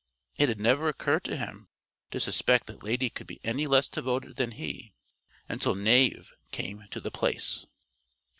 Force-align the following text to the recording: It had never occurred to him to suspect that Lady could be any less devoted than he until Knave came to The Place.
It 0.39 0.49
had 0.49 0.59
never 0.59 0.89
occurred 0.89 1.23
to 1.25 1.37
him 1.37 1.69
to 2.09 2.19
suspect 2.19 2.65
that 2.65 2.81
Lady 2.81 3.07
could 3.11 3.27
be 3.27 3.39
any 3.43 3.67
less 3.67 3.87
devoted 3.87 4.35
than 4.37 4.53
he 4.53 4.95
until 5.47 5.75
Knave 5.75 6.33
came 6.51 6.87
to 6.89 6.99
The 6.99 7.11
Place. 7.11 7.67